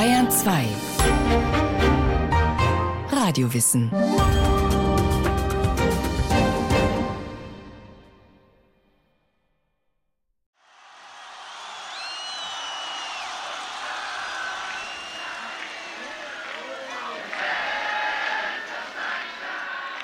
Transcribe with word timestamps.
Bayern 0.00 0.30
2 0.30 0.64
Radiowissen 3.12 3.90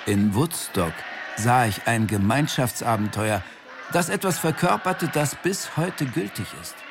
In 0.04 0.34
Woodstock 0.34 0.92
sah 1.38 1.64
ich 1.64 1.86
ein 1.86 2.06
Gemeinschaftsabenteuer, 2.06 3.42
das 3.94 4.10
etwas 4.10 4.38
verkörperte, 4.38 5.08
das 5.08 5.34
bis 5.36 5.78
heute 5.78 6.04
gültig 6.04 6.48
ist. 6.60 6.85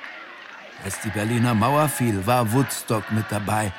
Als 0.84 1.00
die 1.02 1.10
Berliner 1.10 1.54
Mauer 1.54 1.89
fiel, 1.89 2.26
war 2.26 2.52
Woodstock 2.52 3.12
mit 3.12 3.26
dabei. 3.30 3.72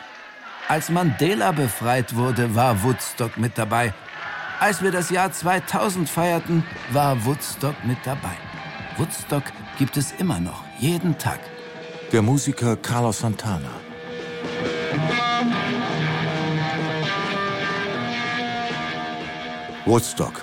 Als 0.68 0.88
Mandela 0.88 1.52
befreit 1.52 2.14
wurde, 2.16 2.54
war 2.54 2.82
Woodstock 2.82 3.36
mit 3.36 3.56
dabei. 3.56 3.94
Als 4.58 4.82
wir 4.82 4.90
das 4.90 5.10
Jahr 5.10 5.30
2000 5.30 6.08
feierten, 6.08 6.64
war 6.90 7.24
Woodstock 7.24 7.76
mit 7.84 7.98
dabei. 8.04 8.36
Woodstock 8.96 9.44
gibt 9.78 9.96
es 9.96 10.12
immer 10.18 10.40
noch, 10.40 10.64
jeden 10.78 11.16
Tag. 11.18 11.38
Der 12.10 12.22
Musiker 12.22 12.76
Carlos 12.76 13.20
Santana. 13.20 13.70
Woodstock. 19.84 20.42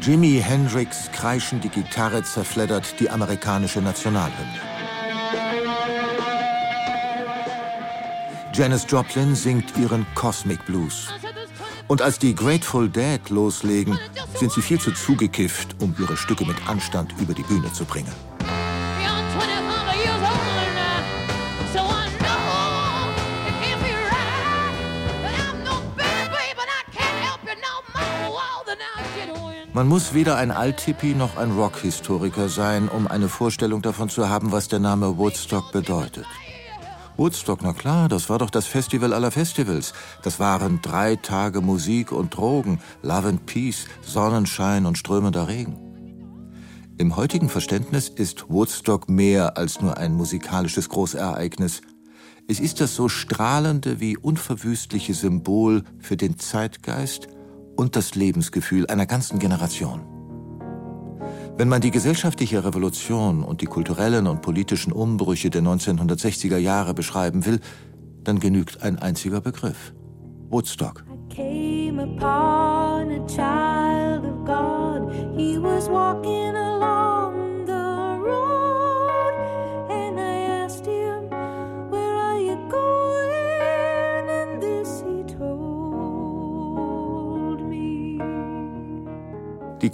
Jimi 0.00 0.40
Hendrix 0.44 1.10
kreischende 1.10 1.68
Gitarre 1.68 2.22
zerfleddert 2.22 3.00
die 3.00 3.10
amerikanische 3.10 3.80
Nationalhymne. 3.80 4.67
Janis 8.58 8.86
Joplin 8.88 9.36
singt 9.36 9.76
ihren 9.76 10.04
Cosmic 10.16 10.66
Blues. 10.66 11.06
Und 11.86 12.02
als 12.02 12.18
die 12.18 12.34
Grateful 12.34 12.88
Dead 12.88 13.20
loslegen, 13.30 13.96
sind 14.34 14.50
sie 14.50 14.62
viel 14.62 14.80
zu 14.80 14.90
zugekifft, 14.90 15.76
um 15.78 15.94
ihre 15.96 16.16
Stücke 16.16 16.44
mit 16.44 16.56
Anstand 16.66 17.14
über 17.20 17.34
die 17.34 17.44
Bühne 17.44 17.72
zu 17.72 17.84
bringen. 17.84 18.12
Man 29.72 29.86
muss 29.86 30.14
weder 30.14 30.36
ein 30.36 30.50
Althippie 30.50 31.14
noch 31.14 31.36
ein 31.36 31.52
Rockhistoriker 31.52 32.48
sein, 32.48 32.88
um 32.88 33.06
eine 33.06 33.28
Vorstellung 33.28 33.82
davon 33.82 34.08
zu 34.08 34.28
haben, 34.28 34.50
was 34.50 34.66
der 34.66 34.80
Name 34.80 35.16
Woodstock 35.16 35.70
bedeutet. 35.70 36.26
Woodstock, 37.18 37.62
na 37.62 37.72
klar, 37.72 38.08
das 38.08 38.30
war 38.30 38.38
doch 38.38 38.48
das 38.48 38.66
Festival 38.66 39.12
aller 39.12 39.32
Festivals. 39.32 39.92
Das 40.22 40.38
waren 40.38 40.80
drei 40.82 41.16
Tage 41.16 41.60
Musik 41.60 42.12
und 42.12 42.36
Drogen, 42.36 42.80
Love 43.02 43.28
and 43.28 43.44
Peace, 43.44 43.86
Sonnenschein 44.02 44.86
und 44.86 44.96
strömender 44.96 45.48
Regen. 45.48 45.76
Im 46.96 47.16
heutigen 47.16 47.48
Verständnis 47.48 48.08
ist 48.08 48.48
Woodstock 48.48 49.08
mehr 49.08 49.56
als 49.56 49.80
nur 49.80 49.98
ein 49.98 50.14
musikalisches 50.14 50.88
Großereignis. 50.88 51.82
Es 52.46 52.60
ist 52.60 52.80
das 52.80 52.94
so 52.94 53.08
strahlende 53.08 53.98
wie 53.98 54.16
unverwüstliche 54.16 55.12
Symbol 55.12 55.82
für 55.98 56.16
den 56.16 56.38
Zeitgeist 56.38 57.26
und 57.74 57.96
das 57.96 58.14
Lebensgefühl 58.14 58.86
einer 58.86 59.06
ganzen 59.06 59.40
Generation. 59.40 60.17
Wenn 61.58 61.68
man 61.68 61.80
die 61.80 61.90
gesellschaftliche 61.90 62.64
Revolution 62.64 63.42
und 63.42 63.62
die 63.62 63.66
kulturellen 63.66 64.28
und 64.28 64.42
politischen 64.42 64.92
Umbrüche 64.92 65.50
der 65.50 65.62
1960er 65.62 66.56
Jahre 66.56 66.94
beschreiben 66.94 67.46
will, 67.46 67.58
dann 68.22 68.38
genügt 68.38 68.80
ein 68.80 69.00
einziger 69.00 69.40
Begriff. 69.40 69.92
Woodstock. 70.50 71.04
I 71.10 71.34
came 71.34 72.00
upon 72.00 73.07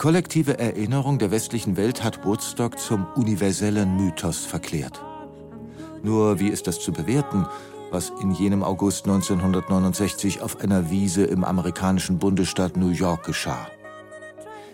kollektive 0.05 0.59
Erinnerung 0.59 1.19
der 1.19 1.31
westlichen 1.31 1.79
Welt 1.79 2.05
hat 2.05 2.27
Woodstock 2.27 2.79
zum 2.79 3.07
universellen 3.15 3.97
Mythos 3.97 4.45
verklärt. 4.45 5.03
Nur 6.03 6.39
wie 6.39 6.49
ist 6.49 6.67
das 6.67 6.79
zu 6.79 6.93
bewerten, 6.93 7.47
was 7.91 8.13
in 8.21 8.31
jenem 8.33 8.63
August 8.63 9.07
1969 9.07 10.43
auf 10.43 10.61
einer 10.61 10.91
Wiese 10.91 11.25
im 11.25 11.43
amerikanischen 11.43 12.19
Bundesstaat 12.19 12.77
New 12.77 12.91
York 12.91 13.25
geschah? 13.25 13.67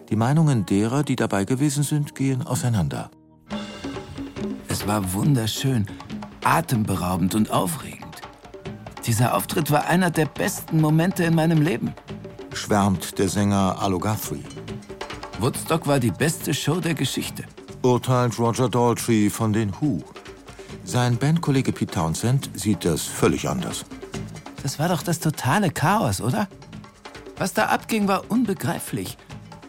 Die 0.08 0.16
Meinungen 0.16 0.66
derer, 0.66 1.04
die 1.04 1.14
dabei 1.14 1.44
gewesen 1.44 1.84
sind, 1.84 2.16
gehen 2.16 2.44
auseinander. 2.44 3.12
Es 4.66 4.88
war 4.88 5.12
wunderschön, 5.12 5.86
atemberaubend 6.42 7.36
und 7.36 7.52
aufregend. 7.52 8.16
Dieser 9.06 9.36
Auftritt 9.36 9.70
war 9.70 9.86
einer 9.86 10.10
der 10.10 10.26
besten 10.26 10.80
Momente 10.80 11.22
in 11.22 11.36
meinem 11.36 11.62
Leben, 11.62 11.94
schwärmt 12.52 13.16
der 13.16 13.28
Sänger 13.28 13.80
Alo 13.80 14.00
Guthrie. 14.00 14.42
Woodstock 15.40 15.86
war 15.86 15.98
die 15.98 16.10
beste 16.10 16.52
Show 16.52 16.80
der 16.80 16.92
Geschichte. 16.92 17.44
Urteilt 17.80 18.38
Roger 18.38 18.68
Daltrey 18.68 19.30
von 19.30 19.54
den 19.54 19.72
Who. 19.80 20.02
Sein 20.84 21.16
Bandkollege 21.16 21.72
Pete 21.72 21.94
Townsend 21.94 22.50
sieht 22.52 22.84
das 22.84 23.04
völlig 23.04 23.48
anders. 23.48 23.86
Das 24.62 24.78
war 24.78 24.90
doch 24.90 25.02
das 25.02 25.18
totale 25.18 25.70
Chaos, 25.70 26.20
oder? 26.20 26.46
Was 27.38 27.54
da 27.54 27.66
abging, 27.66 28.06
war 28.06 28.30
unbegreiflich. 28.30 29.16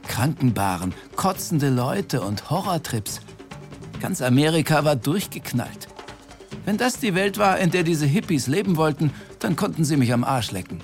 Krankenbaren, 0.10 0.94
kotzende 1.16 1.70
Leute 1.70 2.20
und 2.20 2.50
Horrortrips. 2.50 3.22
Ganz 4.02 4.22
Amerika 4.22 4.84
war 4.84 4.98
durchgeknallt. 4.98 5.88
Wenn 6.66 6.76
das 6.76 7.00
die 7.00 7.16
Welt 7.16 7.38
war, 7.38 7.60
in 7.60 7.72
der 7.72 7.84
diese 7.84 8.06
Hippies 8.06 8.48
leben 8.48 8.76
wollten, 8.76 9.12
dann 9.40 9.56
konnten 9.56 9.86
sie 9.86 9.96
mich 9.96 10.12
am 10.12 10.26
Arsch 10.26 10.52
lecken. 10.52 10.82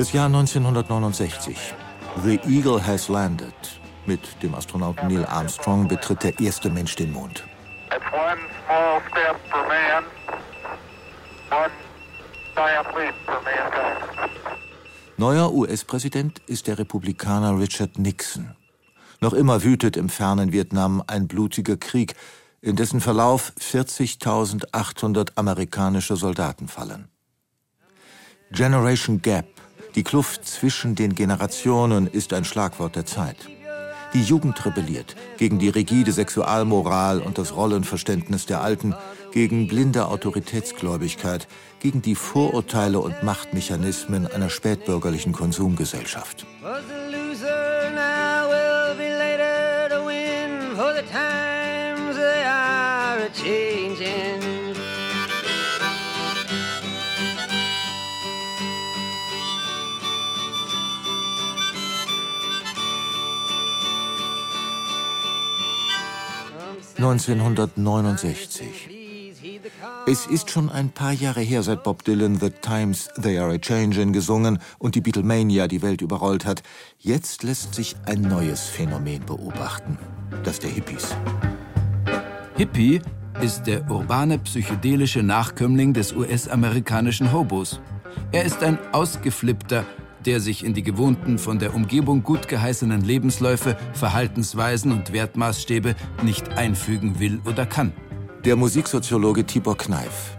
Das 0.00 0.14
Jahr 0.14 0.28
1969. 0.28 1.74
The 2.24 2.40
Eagle 2.48 2.82
has 2.82 3.08
landed. 3.10 3.52
Mit 4.06 4.42
dem 4.42 4.54
Astronauten 4.54 5.08
Neil 5.08 5.26
Armstrong 5.26 5.88
betritt 5.88 6.22
der 6.22 6.40
erste 6.40 6.70
Mensch 6.70 6.96
den 6.96 7.12
Mond. 7.12 7.44
Neuer 15.18 15.52
US-Präsident 15.52 16.38
ist 16.46 16.66
der 16.66 16.78
Republikaner 16.78 17.58
Richard 17.58 17.98
Nixon. 17.98 18.56
Noch 19.20 19.34
immer 19.34 19.62
wütet 19.64 19.98
im 19.98 20.08
fernen 20.08 20.50
Vietnam 20.50 21.04
ein 21.08 21.28
blutiger 21.28 21.76
Krieg, 21.76 22.14
in 22.62 22.74
dessen 22.74 23.02
Verlauf 23.02 23.52
40.800 23.60 25.32
amerikanische 25.34 26.16
Soldaten 26.16 26.68
fallen. 26.68 27.10
Generation 28.50 29.20
Gap 29.20 29.59
die 29.94 30.02
Kluft 30.02 30.46
zwischen 30.46 30.94
den 30.94 31.14
Generationen 31.14 32.06
ist 32.06 32.32
ein 32.32 32.44
Schlagwort 32.44 32.96
der 32.96 33.06
Zeit. 33.06 33.36
Die 34.12 34.22
Jugend 34.22 34.64
rebelliert 34.64 35.14
gegen 35.36 35.58
die 35.58 35.68
rigide 35.68 36.12
Sexualmoral 36.12 37.20
und 37.20 37.38
das 37.38 37.54
Rollenverständnis 37.54 38.46
der 38.46 38.60
Alten, 38.60 38.94
gegen 39.32 39.68
blinde 39.68 40.06
Autoritätsgläubigkeit, 40.06 41.46
gegen 41.78 42.02
die 42.02 42.16
Vorurteile 42.16 42.98
und 42.98 43.22
Machtmechanismen 43.22 44.26
einer 44.26 44.50
spätbürgerlichen 44.50 45.32
Konsumgesellschaft. 45.32 46.44
1969. 67.02 68.90
Es 70.06 70.26
ist 70.26 70.50
schon 70.50 70.68
ein 70.68 70.90
paar 70.90 71.12
Jahre 71.12 71.40
her, 71.40 71.62
seit 71.62 71.82
Bob 71.82 72.04
Dylan 72.04 72.38
The 72.38 72.50
Times 72.50 73.08
They 73.20 73.38
Are 73.38 73.54
a 73.54 73.58
Changin' 73.58 74.12
gesungen 74.12 74.58
und 74.78 74.94
die 74.96 75.00
Beatlemania 75.00 75.66
die 75.66 75.80
Welt 75.80 76.02
überrollt 76.02 76.44
hat. 76.44 76.62
Jetzt 76.98 77.42
lässt 77.42 77.74
sich 77.74 77.96
ein 78.04 78.20
neues 78.20 78.68
Phänomen 78.68 79.24
beobachten, 79.24 79.96
das 80.44 80.58
der 80.58 80.68
Hippies. 80.68 81.16
Hippie 82.58 83.00
ist 83.40 83.62
der 83.62 83.90
urbane 83.90 84.38
psychedelische 84.38 85.22
Nachkömmling 85.22 85.94
des 85.94 86.12
US-amerikanischen 86.12 87.32
Hobos. 87.32 87.80
Er 88.30 88.44
ist 88.44 88.62
ein 88.62 88.78
ausgeflippter, 88.92 89.86
der 90.26 90.40
sich 90.40 90.64
in 90.64 90.74
die 90.74 90.82
gewohnten, 90.82 91.38
von 91.38 91.58
der 91.58 91.74
Umgebung 91.74 92.22
gut 92.22 92.48
geheißenen 92.48 93.02
Lebensläufe, 93.02 93.76
Verhaltensweisen 93.92 94.92
und 94.92 95.12
Wertmaßstäbe 95.12 95.94
nicht 96.22 96.56
einfügen 96.56 97.18
will 97.20 97.40
oder 97.46 97.66
kann. 97.66 97.92
Der 98.44 98.56
Musiksoziologe 98.56 99.44
Tibor 99.44 99.76
Kneif. 99.76 100.36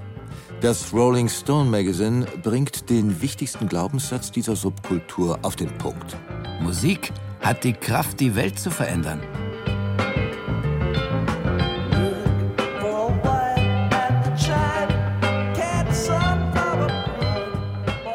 Das 0.61 0.93
Rolling 0.93 1.27
Stone 1.27 1.69
Magazine 1.69 2.25
bringt 2.43 2.89
den 2.89 3.21
wichtigsten 3.21 3.67
Glaubenssatz 3.67 4.31
dieser 4.31 4.55
Subkultur 4.55 5.39
auf 5.41 5.55
den 5.55 5.75
Punkt. 5.79 6.15
Musik 6.61 7.11
hat 7.41 7.63
die 7.63 7.73
Kraft, 7.73 8.19
die 8.19 8.35
Welt 8.35 8.59
zu 8.59 8.69
verändern. 8.69 9.19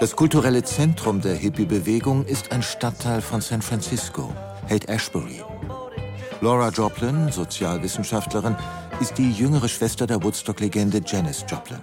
Das 0.06 0.14
kulturelle 0.14 0.62
Zentrum 0.62 1.20
der 1.20 1.34
Hippie-Bewegung 1.34 2.26
ist 2.26 2.52
ein 2.52 2.62
Stadtteil 2.62 3.20
von 3.20 3.40
San 3.40 3.60
Francisco, 3.60 4.32
Haight-Ashbury. 4.70 5.42
Laura 6.40 6.68
Joplin, 6.68 7.32
Sozialwissenschaftlerin, 7.32 8.54
ist 9.00 9.18
die 9.18 9.32
jüngere 9.32 9.66
Schwester 9.66 10.06
der 10.06 10.22
Woodstock-Legende 10.22 11.00
Janis 11.04 11.44
Joplin. 11.48 11.80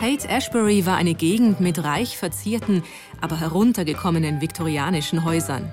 Haight-Ashbury 0.00 0.84
war 0.84 0.96
eine 0.96 1.14
Gegend 1.14 1.60
mit 1.60 1.84
reich 1.84 2.18
verzierten, 2.18 2.82
aber 3.20 3.38
heruntergekommenen 3.38 4.40
viktorianischen 4.40 5.24
Häusern. 5.24 5.72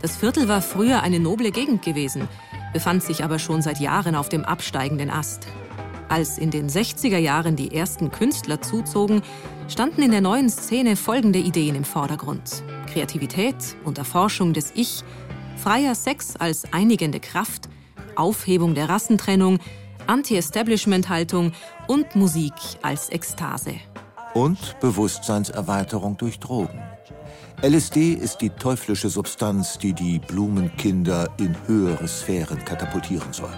Das 0.00 0.16
Viertel 0.16 0.48
war 0.48 0.62
früher 0.62 1.02
eine 1.02 1.20
noble 1.20 1.50
Gegend 1.50 1.82
gewesen, 1.82 2.28
befand 2.72 3.02
sich 3.02 3.22
aber 3.22 3.38
schon 3.38 3.60
seit 3.60 3.78
Jahren 3.78 4.14
auf 4.14 4.30
dem 4.30 4.42
absteigenden 4.42 5.10
Ast. 5.10 5.48
Als 6.08 6.38
in 6.38 6.50
den 6.50 6.70
60er 6.70 7.18
Jahren 7.18 7.56
die 7.56 7.74
ersten 7.74 8.10
Künstler 8.10 8.62
zuzogen, 8.62 9.20
standen 9.68 10.02
in 10.02 10.10
der 10.10 10.20
neuen 10.20 10.48
Szene 10.48 10.96
folgende 10.96 11.38
Ideen 11.38 11.74
im 11.74 11.84
Vordergrund. 11.84 12.62
Kreativität 12.92 13.54
und 13.84 13.98
Erforschung 13.98 14.52
des 14.52 14.72
Ich, 14.74 15.04
freier 15.56 15.94
Sex 15.94 16.36
als 16.36 16.72
einigende 16.72 17.20
Kraft, 17.20 17.68
Aufhebung 18.16 18.74
der 18.74 18.88
Rassentrennung, 18.88 19.58
Anti-Establishment-Haltung 20.06 21.52
und 21.86 22.16
Musik 22.16 22.54
als 22.82 23.10
Ekstase. 23.10 23.74
Und 24.34 24.80
Bewusstseinserweiterung 24.80 26.16
durch 26.16 26.38
Drogen. 26.38 26.80
LSD 27.62 28.14
ist 28.14 28.38
die 28.38 28.50
teuflische 28.50 29.10
Substanz, 29.10 29.78
die 29.78 29.92
die 29.92 30.18
Blumenkinder 30.20 31.28
in 31.38 31.56
höhere 31.66 32.06
Sphären 32.06 32.64
katapultieren 32.64 33.32
soll. 33.32 33.52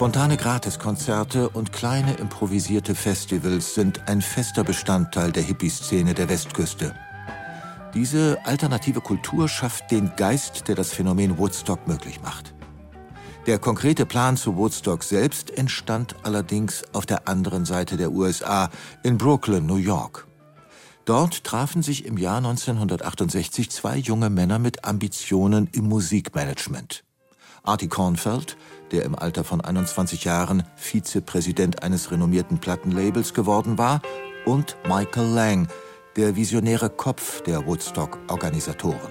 Spontane 0.00 0.38
Gratiskonzerte 0.38 1.50
und 1.50 1.74
kleine 1.74 2.14
improvisierte 2.14 2.94
Festivals 2.94 3.74
sind 3.74 4.08
ein 4.08 4.22
fester 4.22 4.64
Bestandteil 4.64 5.30
der 5.30 5.42
Hippie-Szene 5.42 6.14
der 6.14 6.30
Westküste. 6.30 6.94
Diese 7.92 8.38
alternative 8.46 9.02
Kultur 9.02 9.46
schafft 9.46 9.90
den 9.90 10.10
Geist, 10.16 10.68
der 10.68 10.74
das 10.74 10.90
Phänomen 10.90 11.36
Woodstock 11.36 11.86
möglich 11.86 12.22
macht. 12.22 12.54
Der 13.46 13.58
konkrete 13.58 14.06
Plan 14.06 14.38
zu 14.38 14.56
Woodstock 14.56 15.04
selbst 15.04 15.50
entstand 15.50 16.16
allerdings 16.22 16.82
auf 16.94 17.04
der 17.04 17.28
anderen 17.28 17.66
Seite 17.66 17.98
der 17.98 18.10
USA, 18.10 18.70
in 19.02 19.18
Brooklyn, 19.18 19.66
New 19.66 19.76
York. 19.76 20.26
Dort 21.04 21.44
trafen 21.44 21.82
sich 21.82 22.06
im 22.06 22.16
Jahr 22.16 22.38
1968 22.38 23.70
zwei 23.70 23.98
junge 23.98 24.30
Männer 24.30 24.58
mit 24.58 24.82
Ambitionen 24.86 25.68
im 25.72 25.90
Musikmanagement. 25.90 27.04
Artie 27.62 27.88
Kornfeld, 27.88 28.56
der 28.92 29.04
im 29.04 29.14
Alter 29.14 29.44
von 29.44 29.60
21 29.60 30.24
Jahren 30.24 30.64
Vizepräsident 30.76 31.82
eines 31.82 32.10
renommierten 32.10 32.58
Plattenlabels 32.58 33.34
geworden 33.34 33.78
war, 33.78 34.00
und 34.44 34.76
Michael 34.88 35.28
Lang, 35.28 35.68
der 36.16 36.36
visionäre 36.36 36.90
Kopf 36.90 37.42
der 37.42 37.66
Woodstock-Organisatoren. 37.66 39.10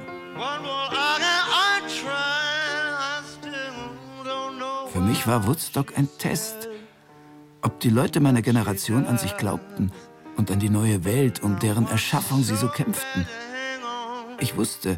Für 4.91 5.01
mich 5.01 5.27
war 5.27 5.47
Woodstock 5.47 5.97
ein 5.97 6.09
Test. 6.17 6.67
Ob 7.61 7.79
die 7.79 7.89
Leute 7.89 8.19
meiner 8.19 8.41
Generation 8.41 9.05
an 9.05 9.17
sich 9.17 9.37
glaubten 9.37 9.91
und 10.35 10.51
an 10.51 10.59
die 10.59 10.69
neue 10.69 11.05
Welt, 11.05 11.43
um 11.43 11.59
deren 11.59 11.87
Erschaffung 11.87 12.43
sie 12.43 12.55
so 12.55 12.67
kämpften. 12.67 13.27
Ich 14.39 14.57
wusste, 14.57 14.97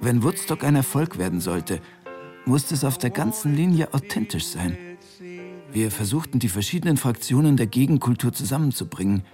wenn 0.00 0.22
Woodstock 0.22 0.62
ein 0.64 0.76
Erfolg 0.76 1.18
werden 1.18 1.40
sollte, 1.40 1.80
musste 2.46 2.74
es 2.74 2.84
auf 2.84 2.98
der 2.98 3.10
ganzen 3.10 3.54
Linie 3.54 3.92
authentisch 3.92 4.46
sein. 4.46 4.76
Wir 5.72 5.90
versuchten, 5.90 6.38
die 6.38 6.48
verschiedenen 6.48 6.96
Fraktionen 6.96 7.56
der 7.56 7.66
Gegenkultur 7.66 8.32
zusammenzubringen. 8.32 9.24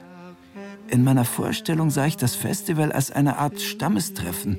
In 0.89 1.05
meiner 1.05 1.25
Vorstellung 1.25 1.91
sah 1.91 2.07
ich 2.07 2.17
das 2.17 2.35
Festival 2.35 2.93
als 2.93 3.11
eine 3.11 3.39
Art 3.39 3.61
Stammestreffen, 3.61 4.59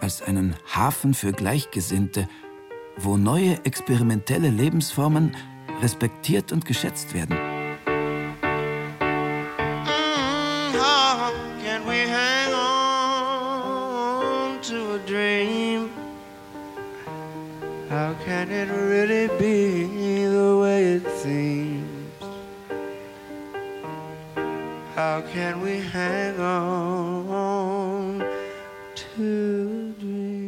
als 0.00 0.22
einen 0.22 0.56
Hafen 0.74 1.14
für 1.14 1.32
Gleichgesinnte, 1.32 2.28
wo 2.98 3.16
neue 3.16 3.64
experimentelle 3.64 4.50
Lebensformen 4.50 5.34
respektiert 5.80 6.52
und 6.52 6.64
geschätzt 6.64 7.14
werden. 7.14 7.36
How 10.74 11.32
can 11.62 12.71
it 18.50 18.68
really 18.70 19.28
be 19.38 19.86
the 20.26 20.58
way 20.60 20.96
it 20.96 21.06
seems? 21.22 21.86
How 24.96 25.22
can 25.32 25.62
we 25.62 25.80
hang 25.80 26.38
on 26.40 28.22
to 28.94 29.82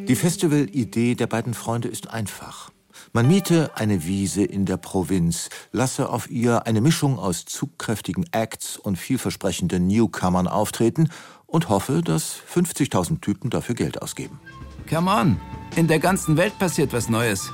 Die 0.06 0.16
Festivalidee 0.16 1.14
der 1.14 1.26
beiden 1.26 1.54
Freunde 1.54 1.88
ist 1.88 2.10
einfach. 2.10 2.70
Man 3.12 3.26
miete 3.26 3.70
eine 3.74 4.04
Wiese 4.04 4.44
in 4.44 4.66
der 4.66 4.76
Provinz, 4.76 5.48
lasse 5.72 6.10
auf 6.10 6.30
ihr 6.30 6.66
eine 6.66 6.80
Mischung 6.80 7.18
aus 7.18 7.44
zugkräftigen 7.44 8.26
Acts 8.32 8.76
und 8.76 8.96
vielversprechenden 8.96 9.86
Newcomern 9.86 10.46
auftreten 10.46 11.08
und 11.46 11.68
hoffe, 11.68 12.02
dass 12.02 12.36
50.000 12.52 13.20
Typen 13.20 13.50
dafür 13.50 13.74
Geld 13.74 14.02
ausgeben. 14.02 14.40
Come 14.88 15.10
on, 15.10 15.40
in 15.76 15.88
der 15.88 16.00
ganzen 16.00 16.36
Welt 16.36 16.58
passiert 16.58 16.92
was 16.92 17.08
Neues. 17.08 17.50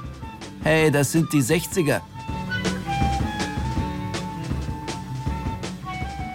Hey, 0.62 0.90
das 0.90 1.12
sind 1.12 1.32
die 1.32 1.42
60er. 1.42 2.02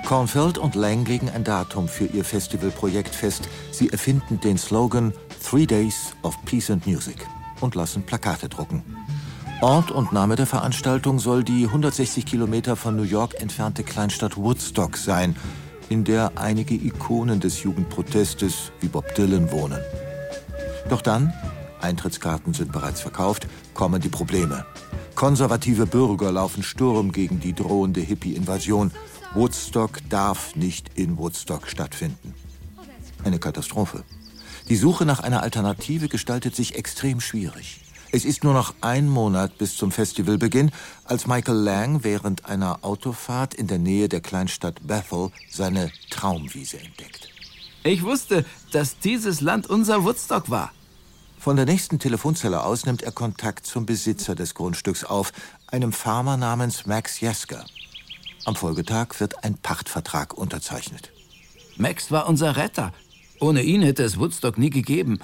Kornfeld 0.04 0.57
und 0.57 0.74
Lang 0.74 1.06
legen 1.06 1.30
ein 1.30 1.44
Datum 1.44 1.88
für 1.88 2.06
ihr 2.06 2.24
Festivalprojekt 2.24 3.13
fest. 3.13 3.48
Sie 3.72 3.89
erfinden 3.89 4.39
den 4.39 4.58
Slogan 4.58 5.13
Three 5.48 5.67
Days 5.67 6.15
of 6.24 6.36
Peace 6.46 6.72
and 6.72 6.88
Music 6.88 7.17
und 7.62 7.75
lassen 7.75 8.03
Plakate 8.03 8.50
drucken. 8.50 8.84
Ort 9.62 9.91
und 9.91 10.12
Name 10.12 10.36
der 10.36 10.48
Veranstaltung 10.48 11.20
soll 11.20 11.44
die 11.44 11.65
160 11.65 12.25
Kilometer 12.25 12.75
von 12.75 12.96
New 12.96 13.03
York 13.03 13.39
entfernte 13.39 13.84
Kleinstadt 13.84 14.38
Woodstock 14.38 14.98
sein, 14.98 15.36
in 15.89 16.03
der 16.03 16.32
einige 16.36 16.74
Ikonen 16.74 17.39
des 17.39 17.62
Jugendprotestes 17.62 18.72
wie 18.82 18.88
Bob 18.88 19.13
Dylan 19.13 19.51
wohnen. 19.51 19.79
Doch 20.89 21.01
dann, 21.01 21.32
Eintrittskarten 21.82 22.53
sind 22.53 22.72
bereits 22.72 23.01
verkauft, 23.01 23.48
kommen 23.74 24.01
die 24.01 24.10
Probleme. 24.10 24.65
Konservative 25.15 25.86
Bürger 25.86 26.32
laufen 26.32 26.63
Sturm 26.63 27.12
gegen 27.12 27.39
die 27.39 27.53
drohende 27.53 28.01
Hippie-Invasion. 28.01 28.91
Woodstock 29.34 30.00
darf 30.10 30.55
nicht 30.55 30.91
in 30.96 31.17
Woodstock 31.17 31.67
stattfinden. 31.67 32.34
Eine 33.24 33.39
Katastrophe. 33.39 34.03
Die 34.67 34.75
Suche 34.75 35.05
nach 35.05 35.20
einer 35.20 35.44
Alternative 35.44 36.10
gestaltet 36.10 36.55
sich 36.55 36.75
extrem 36.75 37.22
schwierig. 37.22 37.82
Es 38.12 38.24
ist 38.24 38.44
nur 38.44 38.53
noch 38.53 38.74
ein 38.82 39.10
Monat 39.10 39.58
bis 39.58 39.75
zum 39.75 39.91
Festivalbeginn, 39.91 40.72
als 41.03 41.27
Michael 41.27 41.58
Lang 41.58 42.03
während 42.03 42.46
einer 42.46 42.79
Autofahrt 42.84 43.53
in 43.53 43.67
der 43.67 43.77
Nähe 43.77 44.10
der 44.10 44.22
Kleinstadt 44.22 44.88
Bethel 44.88 45.32
seine 45.50 45.91
Traumwiese 46.10 46.79
entdeckt. 46.79 47.29
Ich 47.84 48.03
wusste, 48.03 48.46
dass 48.72 49.00
dieses 49.00 49.41
Land 49.41 49.67
unser 49.67 50.03
Woodstock 50.03 50.50
war. 50.50 50.72
Von 51.38 51.56
der 51.56 51.65
nächsten 51.65 52.00
Telefonzelle 52.00 52.63
aus 52.63 52.86
nimmt 52.86 53.04
er 53.04 53.12
Kontakt 53.12 53.65
zum 53.65 53.86
Besitzer 53.86 54.36
des 54.36 54.56
Grundstücks 54.56 55.04
auf, 55.04 55.32
einem 55.68 55.92
Farmer 55.92 56.38
namens 56.38 56.86
Max 56.86 57.20
Jesker. 57.20 57.65
Am 58.46 58.56
Folgetag 58.56 59.20
wird 59.20 59.44
ein 59.44 59.56
Pachtvertrag 59.56 60.34
unterzeichnet. 60.34 61.12
Max 61.77 62.12
war 62.12 62.27
unser 62.27 62.56
Retter. 62.58 62.94
Ohne 63.39 63.62
ihn 63.63 63.82
hätte 63.82 64.04
es 64.04 64.20
Woodstock 64.20 64.58
nie 64.58 64.70
gegeben. 64.70 65.20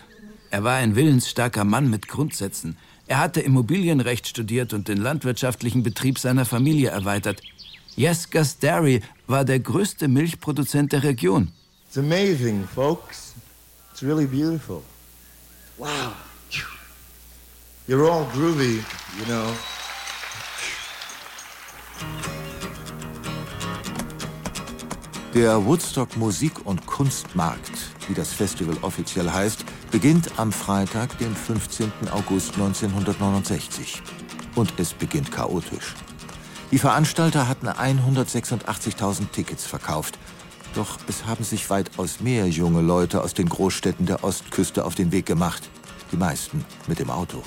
Er 0.50 0.64
war 0.64 0.76
ein 0.76 0.96
willensstarker 0.96 1.64
Mann 1.64 1.90
mit 1.90 2.08
Grundsätzen. 2.08 2.78
Er 3.08 3.20
hatte 3.20 3.42
Immobilienrecht 3.42 4.28
studiert 4.28 4.74
und 4.74 4.88
den 4.88 4.98
landwirtschaftlichen 4.98 5.84
Betrieb 5.84 6.20
seiner 6.20 6.46
Familie 6.46 6.90
erweitert. 6.90 7.42
Jeskers 7.96 8.60
Dairy 8.60 9.02
war 9.28 9.46
der 9.46 9.60
größte 9.60 10.08
Milchproduzent 10.08 10.92
der 10.94 11.04
Region. 11.04 11.52
It's 11.88 11.98
amazing, 11.98 12.68
folks. 12.74 13.34
It's 13.92 14.02
really 14.02 14.26
beautiful. 14.26 14.82
Wow. 15.78 16.14
You're 17.88 18.10
all 18.10 18.26
groovy, 18.34 18.84
you 19.18 19.26
know. 19.26 19.54
Der 25.34 25.66
Woodstock 25.66 26.18
Musik- 26.18 26.66
und 26.66 26.86
Kunstmarkt, 26.86 27.72
wie 28.08 28.14
das 28.14 28.34
Festival 28.34 28.78
offiziell 28.82 29.32
heißt, 29.32 29.64
beginnt 29.90 30.30
am 30.38 30.52
Freitag, 30.52 31.18
dem 31.20 31.36
15. 31.36 31.92
August 32.12 32.54
1969. 32.54 34.02
Und 34.56 34.74
es 34.78 34.94
beginnt 34.94 35.32
chaotisch. 35.32 35.96
Die 36.72 36.80
Veranstalter 36.80 37.48
hatten 37.48 37.68
186.000 37.68 39.32
Tickets 39.32 39.66
verkauft. 39.66 40.18
Doch 40.76 40.98
es 41.08 41.26
haben 41.26 41.44
sich 41.44 41.70
weitaus 41.70 42.22
mehr 42.22 42.48
junge 42.48 42.82
Leute 42.82 43.22
aus 43.22 43.34
den 43.34 43.50
Großstädten 43.50 44.06
der 44.06 44.24
Ostküste 44.24 44.86
auf 44.86 44.96
den 44.96 45.12
Weg 45.12 45.26
gemacht. 45.26 45.70
Die 46.12 46.18
meisten 46.18 46.64
mit 46.88 47.00
dem 47.00 47.10
Auto. 47.10 47.44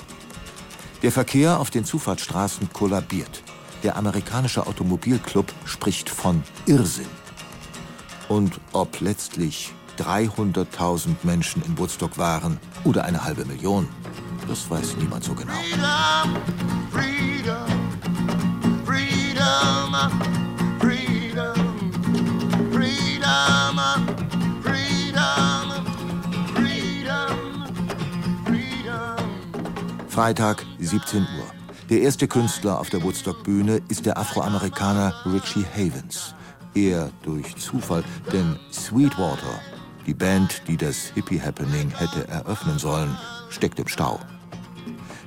Der 1.01 1.11
Verkehr 1.11 1.59
auf 1.59 1.69
den 1.69 1.85
Zufahrtsstraßen 1.85 2.71
kollabiert. 2.71 3.43
Der 3.83 3.95
amerikanische 3.97 4.65
Automobilclub 4.65 5.51
spricht 5.65 6.09
von 6.09 6.43
Irrsinn. 6.65 7.07
Und 8.27 8.59
ob 8.73 9.01
letztlich 9.01 9.71
300.000 9.99 11.15
Menschen 11.23 11.61
in 11.63 11.77
Woodstock 11.77 12.17
waren 12.17 12.59
oder 12.83 13.05
eine 13.05 13.23
halbe 13.23 13.45
Million, 13.45 13.87
das 14.47 14.69
weiß 14.69 14.97
niemand 14.97 15.23
so 15.23 15.33
genau. 15.33 15.53
Freedom, 15.53 16.35
freedom, 16.91 17.67
freedom, 18.85 20.11
freedom, 20.79 21.14
Freitag, 30.15 30.65
17 30.79 31.23
Uhr. 31.23 31.45
Der 31.89 31.99
erste 31.99 32.25
Künstler 32.29 32.79
auf 32.79 32.89
der 32.89 33.03
Woodstock-Bühne 33.03 33.81
ist 33.89 34.05
der 34.05 34.17
Afroamerikaner 34.17 35.13
Richie 35.25 35.65
Havens. 35.75 36.33
Er 36.73 37.09
durch 37.23 37.57
Zufall, 37.57 38.01
denn 38.31 38.57
Sweetwater, 38.71 39.59
die 40.07 40.13
Band, 40.13 40.61
die 40.69 40.77
das 40.77 41.07
Hippie 41.15 41.41
Happening 41.41 41.89
hätte 41.89 42.29
eröffnen 42.29 42.79
sollen, 42.79 43.17
steckt 43.49 43.77
im 43.77 43.89
Stau. 43.89 44.21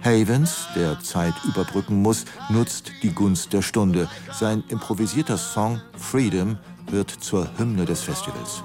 Havens, 0.02 0.68
der 0.75 0.99
Zeit 1.00 1.35
überbrücken 1.45 2.00
muss, 2.00 2.25
nutzt 2.49 2.90
die 3.02 3.12
Gunst 3.12 3.52
der 3.52 3.61
Stunde. 3.61 4.09
Sein 4.33 4.64
improvisierter 4.68 5.37
Song 5.37 5.83
Freedom 5.99 6.57
wird 6.90 7.11
zur 7.11 7.47
Hymne 7.59 7.85
des 7.85 8.00
Festivals. 8.00 8.62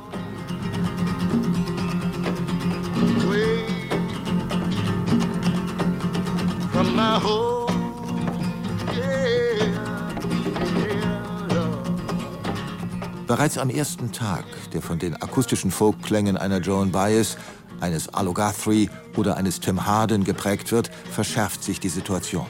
Bereits 13.28 13.58
am 13.58 13.70
ersten 13.70 14.12
Tag, 14.12 14.46
der 14.74 14.82
von 14.82 15.00
den 15.00 15.16
akustischen 15.22 15.72
Folkklängen 15.72 16.38
einer 16.38 16.60
Joan 16.60 16.92
Baez, 16.92 17.36
eines 17.82 18.14
Arlo 18.14 18.34
Guthrie 18.34 18.90
oder 19.18 19.38
eines 19.38 19.60
Tim 19.60 19.86
Harden 19.86 20.24
geprägt 20.24 20.72
wird, 20.72 20.92
verschärft 21.12 21.64
sich 21.64 21.80
die 21.80 21.90
Situation. 21.90 22.46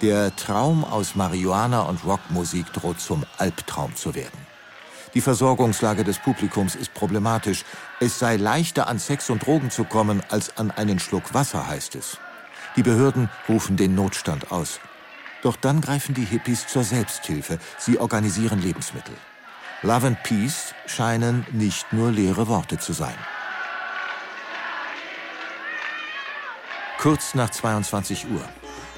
Der 0.00 0.34
Traum 0.34 0.84
aus 0.84 1.14
Marihuana 1.14 1.82
und 1.82 2.04
Rockmusik 2.04 2.72
droht 2.72 3.00
zum 3.00 3.24
Albtraum 3.38 3.94
zu 3.94 4.14
werden. 4.14 4.46
Die 5.14 5.20
Versorgungslage 5.20 6.02
des 6.02 6.18
Publikums 6.18 6.74
ist 6.74 6.92
problematisch. 6.94 7.64
Es 8.00 8.18
sei 8.18 8.36
leichter 8.36 8.88
an 8.88 8.98
Sex 8.98 9.30
und 9.30 9.46
Drogen 9.46 9.70
zu 9.70 9.84
kommen 9.84 10.20
als 10.30 10.56
an 10.56 10.72
einen 10.72 10.98
Schluck 10.98 11.32
Wasser, 11.32 11.68
heißt 11.68 11.94
es. 11.94 12.18
Die 12.76 12.82
Behörden 12.82 13.28
rufen 13.48 13.76
den 13.76 13.94
Notstand 13.94 14.50
aus. 14.50 14.80
Doch 15.42 15.56
dann 15.56 15.80
greifen 15.80 16.14
die 16.14 16.24
Hippies 16.24 16.66
zur 16.66 16.84
Selbsthilfe. 16.84 17.58
Sie 17.78 17.98
organisieren 17.98 18.62
Lebensmittel. 18.62 19.14
Love 19.82 20.06
and 20.06 20.22
Peace 20.22 20.74
scheinen 20.86 21.44
nicht 21.50 21.92
nur 21.92 22.12
leere 22.12 22.46
Worte 22.48 22.78
zu 22.78 22.92
sein. 22.92 23.16
Kurz 26.98 27.34
nach 27.34 27.50
22 27.50 28.30
Uhr. 28.30 28.44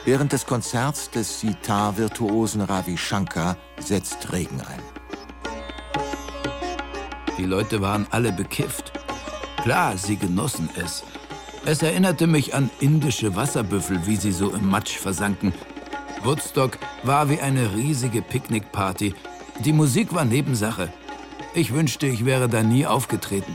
Während 0.05 0.33
des 0.33 0.45
Konzerts 0.45 1.11
des 1.11 1.41
Sitar-Virtuosen 1.41 2.61
Ravi 2.61 2.99
Shankar 2.99 3.57
setzt 3.79 4.31
Regen 4.31 4.61
ein. 4.61 4.83
Die 7.39 7.47
Leute 7.47 7.81
waren 7.81 8.07
alle 8.11 8.31
bekifft. 8.31 8.93
Klar, 9.63 9.97
sie 9.97 10.19
genossen 10.19 10.69
es. 10.77 11.03
Es 11.67 11.83
erinnerte 11.83 12.27
mich 12.27 12.55
an 12.55 12.69
indische 12.79 13.37
Wasserbüffel, 13.37 14.07
wie 14.07 14.17
sie 14.17 14.33
so 14.33 14.51
im 14.53 14.69
Matsch 14.69 14.99
versanken. 14.99 15.55
Woodstock 16.23 16.79
war 17.05 17.31
wie 17.31 17.41
eine 17.41 17.75
riesige 17.75 18.21
Picknickparty, 18.21 19.15
die 19.61 19.73
Musik 19.73 20.13
war 20.13 20.27
Nebensache. 20.27 20.93
Ich 21.55 21.73
wünschte, 21.73 22.07
ich 22.07 22.27
wäre 22.27 22.51
da 22.51 22.63
nie 22.63 22.87
aufgetreten. 22.87 23.55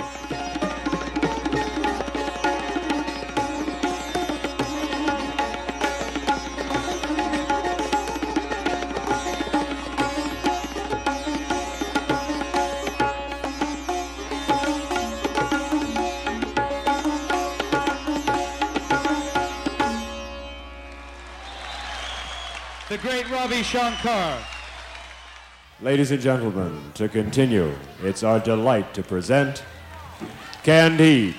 Great 23.02 23.30
Ravi 23.32 23.64
Shankar. 23.64 24.38
Ladies 25.82 26.12
and 26.12 26.22
gentlemen, 26.22 26.78
to 26.96 27.08
continue, 27.08 27.72
it's 28.04 28.24
our 28.24 28.40
delight 28.40 28.94
to 28.94 29.02
present 29.02 29.64
Canned 30.64 31.00
Heat. 31.00 31.36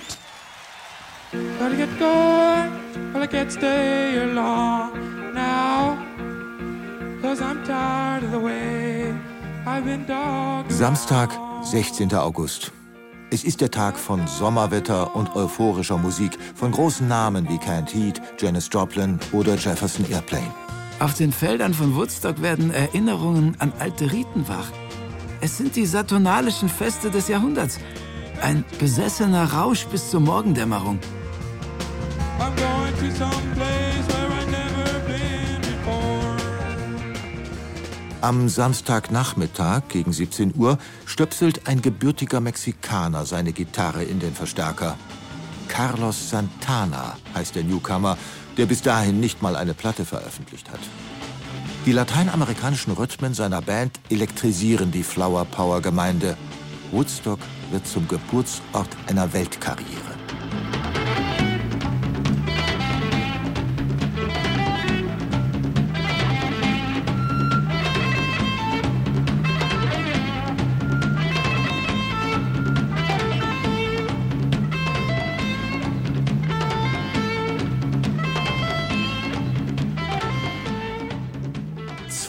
Gotta 1.58 1.76
get 1.76 1.98
going, 1.98 3.12
but 3.12 3.22
I 3.22 3.26
can't 3.26 3.52
stay 3.52 4.12
here 4.12 4.26
long 4.26 5.34
now. 5.34 5.98
Cause 7.20 7.42
I'm 7.42 7.62
tired 7.64 8.24
of 8.24 8.30
the 8.30 8.40
way 8.40 9.14
I've 9.66 9.84
been 9.84 10.06
dogged. 10.06 10.72
Samstag, 10.72 11.30
16. 11.62 12.14
August. 12.14 12.72
Es 13.32 13.44
ist 13.44 13.60
der 13.60 13.70
Tag 13.70 13.96
von 13.96 14.26
Sommerwetter 14.26 15.14
und 15.14 15.36
euphorischer 15.36 15.98
Musik 15.98 16.36
von 16.56 16.72
großen 16.72 17.06
Namen 17.06 17.48
wie 17.48 17.58
Canned 17.58 17.94
Heat, 17.94 18.20
Janis 18.38 18.68
Joplin 18.72 19.20
oder 19.32 19.54
Jefferson 19.54 20.10
Airplane. 20.10 20.69
Auf 21.00 21.14
den 21.14 21.32
Feldern 21.32 21.72
von 21.72 21.96
Woodstock 21.96 22.42
werden 22.42 22.70
Erinnerungen 22.70 23.56
an 23.58 23.72
alte 23.78 24.12
Riten 24.12 24.46
wach. 24.48 24.70
Es 25.40 25.56
sind 25.56 25.74
die 25.74 25.86
saturnalischen 25.86 26.68
Feste 26.68 27.10
des 27.10 27.28
Jahrhunderts. 27.28 27.78
Ein 28.42 28.66
besessener 28.78 29.50
Rausch 29.50 29.86
bis 29.86 30.10
zur 30.10 30.20
Morgendämmerung. 30.20 30.98
Am 38.20 38.50
Samstagnachmittag 38.50 39.84
gegen 39.88 40.12
17 40.12 40.54
Uhr 40.54 40.76
stöpselt 41.06 41.66
ein 41.66 41.80
gebürtiger 41.80 42.40
Mexikaner 42.40 43.24
seine 43.24 43.54
Gitarre 43.54 44.04
in 44.04 44.20
den 44.20 44.34
Verstärker. 44.34 44.98
Carlos 45.68 46.28
Santana 46.28 47.16
heißt 47.34 47.54
der 47.54 47.64
Newcomer 47.64 48.18
der 48.60 48.66
bis 48.66 48.82
dahin 48.82 49.20
nicht 49.20 49.40
mal 49.40 49.56
eine 49.56 49.72
Platte 49.72 50.04
veröffentlicht 50.04 50.70
hat. 50.70 50.80
Die 51.86 51.92
lateinamerikanischen 51.92 52.92
Rhythmen 52.92 53.32
seiner 53.32 53.62
Band 53.62 53.98
elektrisieren 54.10 54.90
die 54.90 55.02
Flower 55.02 55.46
Power 55.46 55.80
Gemeinde. 55.80 56.36
Woodstock 56.90 57.38
wird 57.70 57.86
zum 57.86 58.06
Geburtsort 58.06 58.90
einer 59.06 59.32
Weltkarriere. 59.32 60.19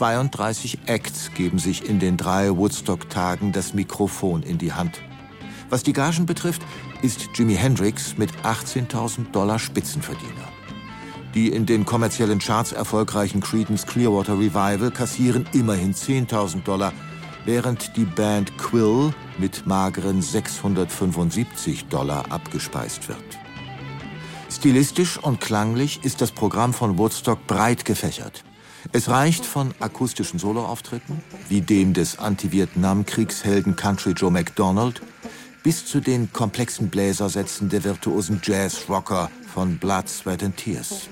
32 0.01 0.79
Acts 0.87 1.29
geben 1.35 1.59
sich 1.59 1.87
in 1.87 1.99
den 1.99 2.17
drei 2.17 2.49
Woodstock-Tagen 2.49 3.51
das 3.51 3.75
Mikrofon 3.75 4.41
in 4.41 4.57
die 4.57 4.73
Hand. 4.73 4.99
Was 5.69 5.83
die 5.83 5.93
Gagen 5.93 6.25
betrifft, 6.25 6.63
ist 7.03 7.29
Jimi 7.35 7.53
Hendrix 7.53 8.17
mit 8.17 8.31
18.000 8.41 9.29
Dollar 9.31 9.59
Spitzenverdiener. 9.59 10.47
Die 11.35 11.49
in 11.49 11.67
den 11.67 11.85
kommerziellen 11.85 12.39
Charts 12.39 12.71
erfolgreichen 12.71 13.41
Creedence 13.41 13.85
Clearwater 13.85 14.39
Revival 14.39 14.89
kassieren 14.89 15.45
immerhin 15.53 15.93
10.000 15.93 16.63
Dollar, 16.63 16.93
während 17.45 17.95
die 17.95 18.05
Band 18.05 18.57
Quill 18.57 19.13
mit 19.37 19.67
mageren 19.67 20.23
675 20.23 21.85
Dollar 21.89 22.25
abgespeist 22.31 23.07
wird. 23.07 23.19
Stilistisch 24.49 25.19
und 25.19 25.41
klanglich 25.41 25.99
ist 26.03 26.21
das 26.21 26.31
Programm 26.31 26.73
von 26.73 26.97
Woodstock 26.97 27.45
breit 27.45 27.85
gefächert. 27.85 28.43
Es 28.91 29.09
reicht 29.09 29.45
von 29.45 29.73
akustischen 29.79 30.39
Soloauftritten, 30.39 31.21
wie 31.49 31.61
dem 31.61 31.93
des 31.93 32.19
Anti-Vietnam-Kriegshelden 32.19 33.75
Country 33.75 34.11
Joe 34.11 34.31
McDonald, 34.31 35.01
bis 35.63 35.85
zu 35.85 35.99
den 35.99 36.33
komplexen 36.33 36.89
Bläsersätzen 36.89 37.69
der 37.69 37.83
virtuosen 37.83 38.41
Jazz-Rocker 38.43 39.29
von 39.53 39.77
Blood, 39.77 40.09
Sweat 40.09 40.43
and 40.43 40.57
Tears. 40.57 41.07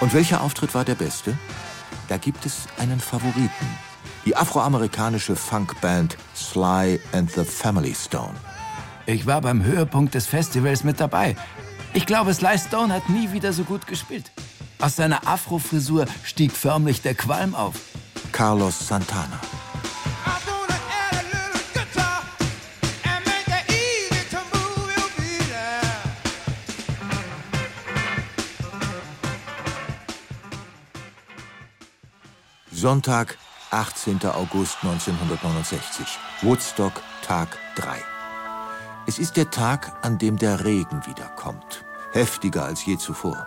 Und 0.00 0.14
welcher 0.14 0.40
Auftritt 0.40 0.74
war 0.74 0.84
der 0.84 0.94
beste? 0.94 1.36
Da 2.08 2.16
gibt 2.16 2.46
es 2.46 2.66
einen 2.78 2.98
Favoriten. 2.98 3.50
Die 4.24 4.34
afroamerikanische 4.34 5.36
Funkband 5.36 6.16
Sly 6.34 6.98
and 7.12 7.30
the 7.30 7.44
Family 7.44 7.94
Stone. 7.94 8.34
Ich 9.12 9.26
war 9.26 9.40
beim 9.40 9.64
Höhepunkt 9.64 10.14
des 10.14 10.28
Festivals 10.28 10.84
mit 10.84 11.00
dabei. 11.00 11.34
Ich 11.94 12.06
glaube, 12.06 12.32
Sly 12.32 12.56
Stone 12.56 12.94
hat 12.94 13.08
nie 13.08 13.32
wieder 13.32 13.52
so 13.52 13.64
gut 13.64 13.88
gespielt. 13.88 14.30
Aus 14.80 14.94
seiner 14.94 15.26
Afrofrisur 15.26 16.06
stieg 16.22 16.52
förmlich 16.52 17.02
der 17.02 17.16
Qualm 17.16 17.56
auf. 17.56 17.74
Carlos 18.30 18.86
Santana. 18.86 19.40
Sonntag, 32.70 33.38
18. 33.72 34.20
August 34.26 34.78
1969. 34.84 36.06
Woodstock, 36.42 36.92
Tag 37.26 37.58
3. 37.74 38.19
Es 39.10 39.18
ist 39.18 39.36
der 39.36 39.50
Tag, 39.50 39.90
an 40.02 40.18
dem 40.18 40.36
der 40.36 40.64
Regen 40.64 41.04
wiederkommt. 41.04 41.84
Heftiger 42.12 42.66
als 42.66 42.84
je 42.84 42.96
zuvor. 42.96 43.44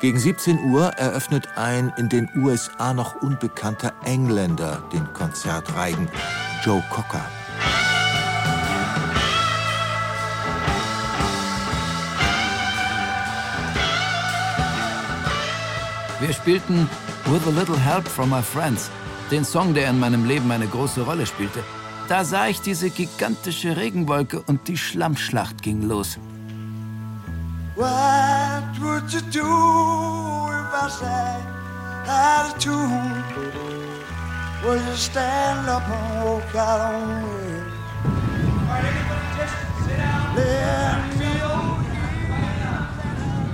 Gegen 0.00 0.16
17 0.16 0.70
Uhr 0.70 0.90
eröffnet 0.90 1.48
ein 1.56 1.92
in 1.96 2.08
den 2.08 2.30
USA 2.36 2.94
noch 2.94 3.16
unbekannter 3.16 3.94
Engländer 4.04 4.80
den 4.92 5.12
Konzertreigen, 5.12 6.08
Joe 6.64 6.84
Cocker. 6.88 7.24
Wir 16.20 16.32
spielten 16.32 16.88
With 17.24 17.44
a 17.48 17.50
Little 17.50 17.76
Help 17.76 18.06
from 18.06 18.30
My 18.30 18.40
Friends, 18.40 18.88
den 19.32 19.44
Song, 19.44 19.74
der 19.74 19.90
in 19.90 19.98
meinem 19.98 20.24
Leben 20.26 20.48
eine 20.52 20.68
große 20.68 21.00
Rolle 21.00 21.26
spielte. 21.26 21.64
Da 22.08 22.24
sah 22.24 22.48
ich 22.48 22.60
diese 22.60 22.90
gigantische 22.90 23.76
Regenwolke 23.76 24.42
und 24.42 24.68
die 24.68 24.76
Schlammschlacht 24.76 25.62
ging 25.62 25.82
los. 25.82 26.18
What 27.74 28.80
would 28.80 29.10
you 29.12 29.20
do 29.32 30.50
if 30.50 30.72
I 30.74 30.90
said 30.90 31.42
had 32.06 32.54
a 32.54 32.58
tune? 32.58 33.24
Would 34.62 34.80
you 34.86 34.96
stand 34.96 35.68
up 35.68 35.82
and 35.88 36.24
walk 36.24 36.54
out 36.54 36.94
on 36.94 37.22
me? 37.22 37.42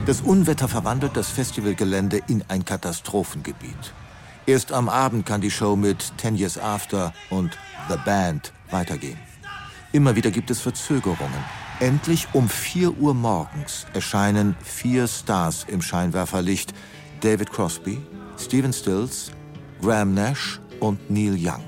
Das 0.07 0.23
Unwetter 0.23 0.69
verwandelt 0.69 1.17
das 1.17 1.29
Festivalgelände 1.29 2.23
in 2.29 2.43
ein 2.49 2.65
Katastrophengebiet. 2.65 3.93
Erst 4.49 4.73
am 4.73 4.89
Abend 4.89 5.27
kann 5.27 5.43
die 5.43 5.51
Show 5.51 5.77
mit 5.77 6.11
Ten 6.17 6.35
Years 6.35 6.57
After 6.57 7.13
und 7.29 7.59
The 7.91 7.97
Band 8.03 8.51
weitergehen. 8.71 9.19
Immer 9.93 10.17
wieder 10.17 10.31
gibt 10.31 10.51
es 10.51 10.63
Verzögerungen. 10.63 11.45
Endlich 11.81 12.27
um 12.33 12.49
4 12.49 12.97
Uhr 12.97 13.13
morgens 13.13 13.85
erscheinen 13.93 14.57
vier 14.65 15.07
Stars 15.07 15.67
im 15.69 15.83
Scheinwerferlicht. 15.83 16.73
David 17.21 17.53
Crosby, 17.53 18.01
Stephen 18.39 18.73
Stills, 18.73 19.33
Graham 19.83 20.15
Nash 20.15 20.59
und 20.81 21.11
Neil 21.11 21.37
Young. 21.39 21.63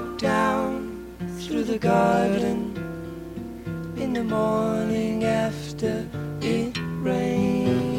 Walk 0.00 0.18
down 0.18 1.16
through 1.38 1.64
the 1.64 1.78
garden 1.78 2.74
in 3.96 4.14
the 4.14 4.22
morning 4.22 5.24
after 5.24 6.04
it 6.40 6.78
rained. 7.02 7.90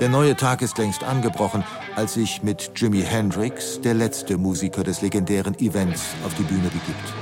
Der 0.00 0.08
neue 0.08 0.36
Tag 0.36 0.60
ist 0.60 0.76
längst 0.76 1.02
angebrochen, 1.04 1.64
als 1.96 2.14
sich 2.14 2.42
mit 2.42 2.72
Jimi 2.76 3.02
Hendrix 3.02 3.80
der 3.80 3.94
letzte 3.94 4.36
Musiker 4.36 4.82
des 4.82 5.00
legendären 5.00 5.58
Events 5.58 6.02
auf 6.26 6.34
die 6.34 6.42
Bühne 6.42 6.68
begibt. 6.68 7.12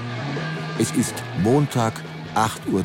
Es 0.78 0.90
ist 0.92 1.14
Montag, 1.42 1.92
8.30 2.34 2.72
Uhr. 2.72 2.82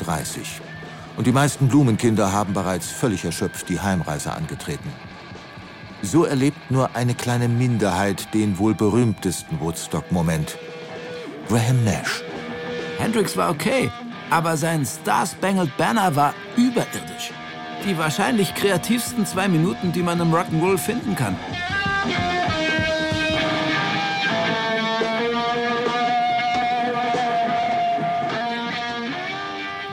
Und 1.15 1.25
die 1.25 1.31
meisten 1.31 1.67
Blumenkinder 1.67 2.31
haben 2.31 2.53
bereits 2.53 2.87
völlig 2.91 3.25
erschöpft 3.25 3.69
die 3.69 3.79
Heimreise 3.79 4.33
angetreten. 4.33 4.91
So 6.01 6.25
erlebt 6.25 6.71
nur 6.71 6.95
eine 6.95 7.15
kleine 7.15 7.47
Minderheit 7.47 8.33
den 8.33 8.59
wohl 8.59 8.73
berühmtesten 8.75 9.59
Woodstock-Moment. 9.59 10.57
Graham 11.49 11.83
Nash. 11.83 12.23
Hendrix 12.97 13.35
war 13.35 13.49
okay, 13.49 13.91
aber 14.29 14.57
sein 14.57 14.85
Star 14.85 15.25
Spangled 15.25 15.75
Banner 15.77 16.15
war 16.15 16.33
überirdisch. 16.55 17.31
Die 17.85 17.97
wahrscheinlich 17.97 18.53
kreativsten 18.55 19.25
zwei 19.25 19.47
Minuten, 19.47 19.91
die 19.91 20.03
man 20.03 20.19
im 20.19 20.33
Rock'n'Roll 20.33 20.77
finden 20.77 21.15
kann. 21.15 21.35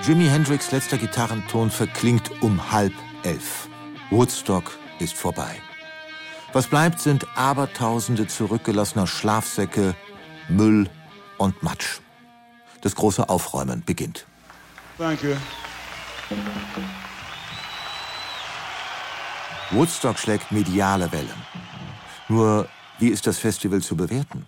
Jimi 0.06 0.26
Hendrix' 0.26 0.70
letzter 0.70 0.98
Gitarrenton 0.98 1.70
verklingt 1.70 2.30
um 2.42 2.70
halb 2.70 2.92
elf. 3.22 3.68
Woodstock 4.10 4.78
ist 4.98 5.14
vorbei. 5.14 5.62
Was 6.54 6.68
bleibt, 6.68 7.00
sind 7.00 7.26
Abertausende 7.36 8.28
zurückgelassener 8.28 9.08
Schlafsäcke, 9.08 9.96
Müll 10.48 10.88
und 11.36 11.60
Matsch. 11.64 11.98
Das 12.80 12.94
große 12.94 13.28
Aufräumen 13.28 13.82
beginnt. 13.84 14.24
Danke. 14.96 15.36
Woodstock 19.72 20.16
schlägt 20.16 20.52
mediale 20.52 21.10
Wellen. 21.10 21.42
Nur, 22.28 22.68
wie 23.00 23.08
ist 23.08 23.26
das 23.26 23.38
Festival 23.38 23.82
zu 23.82 23.96
bewerten? 23.96 24.46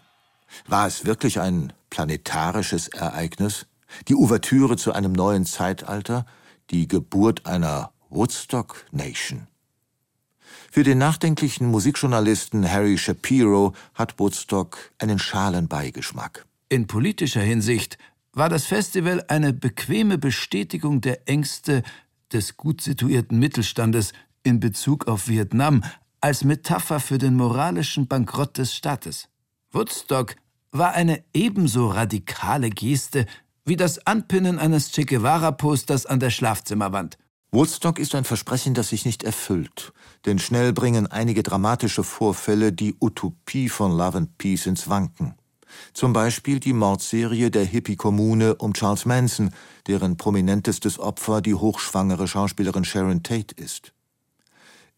War 0.69 0.87
es 0.87 1.07
wirklich 1.07 1.41
ein 1.41 1.73
planetarisches 1.91 2.87
Ereignis? 2.87 3.67
Die 4.07 4.15
Ouvertüre 4.15 4.77
zu 4.77 4.93
einem 4.93 5.13
neuen 5.13 5.45
Zeitalter? 5.45 6.25
Die 6.71 6.87
Geburt 6.87 7.47
einer 7.47 7.91
Woodstock 8.11 8.85
Nation? 8.93 9.49
Für 10.77 10.83
den 10.83 10.99
nachdenklichen 10.99 11.69
Musikjournalisten 11.69 12.71
Harry 12.71 12.99
Shapiro 12.99 13.73
hat 13.95 14.19
Woodstock 14.19 14.93
einen 14.99 15.19
schalen 15.19 15.69
Beigeschmack. 15.69 16.45
In 16.69 16.87
politischer 16.87 17.41
Hinsicht 17.41 17.97
war 18.35 18.51
das 18.51 18.67
Festival 18.67 19.25
eine 19.29 19.55
bequeme 19.55 20.19
Bestätigung 20.19 21.01
der 21.01 21.27
Ängste 21.27 21.83
des 22.31 22.59
gut 22.59 22.83
situierten 22.83 23.39
Mittelstandes 23.39 24.13
in 24.43 24.61
Bezug 24.61 25.09
auf 25.09 25.29
Vietnam 25.29 25.83
als 26.21 26.45
Metapher 26.45 27.01
für 27.01 27.17
den 27.17 27.37
moralischen 27.37 28.07
Bankrott 28.07 28.59
des 28.59 28.75
Staates. 28.75 29.31
Woodstock 29.73 30.37
war 30.73 30.93
eine 30.93 31.25
ebenso 31.33 31.89
radikale 31.89 32.69
Geste 32.69 33.25
wie 33.65 33.77
das 33.77 34.07
Anpinnen 34.07 34.59
eines 34.59 34.93
Che 34.93 35.07
Guevara-Posters 35.07 36.05
an 36.05 36.21
der 36.21 36.29
Schlafzimmerwand. 36.29 37.17
Woodstock 37.53 37.99
ist 37.99 38.15
ein 38.15 38.25
Versprechen, 38.25 38.75
das 38.75 38.89
sich 38.89 39.05
nicht 39.05 39.23
erfüllt, 39.23 39.93
denn 40.25 40.39
schnell 40.39 40.73
bringen 40.73 41.07
einige 41.07 41.43
dramatische 41.43 42.03
Vorfälle 42.03 42.73
die 42.73 42.97
Utopie 43.01 43.69
von 43.69 43.97
Love 43.97 44.19
and 44.19 44.39
Peace 44.39 44.67
ins 44.67 44.89
Wanken. 44.89 45.37
Zum 45.93 46.13
Beispiel 46.13 46.61
die 46.61 46.73
Mordserie 46.73 47.51
der 47.51 47.65
Hippie-Kommune 47.65 48.57
um 48.57 48.73
Charles 48.75 49.05
Manson, 49.05 49.51
deren 49.87 50.17
prominentestes 50.17 50.99
Opfer 50.99 51.41
die 51.41 51.55
hochschwangere 51.55 52.29
Schauspielerin 52.29 52.85
Sharon 52.85 53.23
Tate 53.23 53.55
ist. 53.57 53.93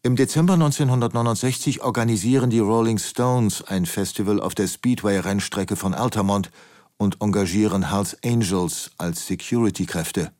Im 0.01 0.15
Dezember 0.15 0.53
1969 0.53 1.81
organisieren 1.81 2.49
die 2.49 2.59
Rolling 2.59 2.99
Stones 2.99 3.63
ein 3.63 3.85
Festival 3.85 4.39
auf 4.39 4.55
der 4.55 4.67
Speedway-Rennstrecke 4.67 5.75
von 5.75 5.93
Altamont 5.93 6.51
und 6.97 7.21
engagieren 7.21 7.91
Hells 7.91 8.17
Angels 8.23 8.91
als 8.97 9.27
Security-Kräfte. 9.27 10.31